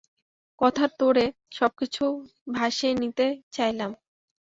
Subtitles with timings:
[0.61, 1.25] কথার তোড়ে
[1.51, 2.13] সবকিছুই
[2.53, 3.91] ভাসিয়ে নিতে চাইলাম।